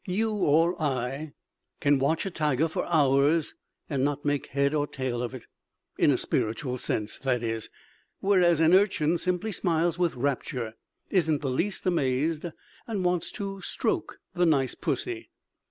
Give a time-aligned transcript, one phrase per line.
[0.07, 1.33] You or I
[1.79, 3.53] can watch a tiger for hours
[3.87, 5.43] and not make head or tail of it
[5.95, 7.69] in a spiritual sense, that is
[8.19, 10.73] whereas an urchin simply smiles with rapture,
[11.11, 12.47] isn't the least amazed,
[12.87, 15.29] and wants to stroke the "nice pussy."